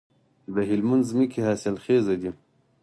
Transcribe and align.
د 0.53 0.55
هلمند 0.69 1.03
ځمکې 1.11 1.39
حاصلخیزه 1.47 2.15
دي 2.21 2.31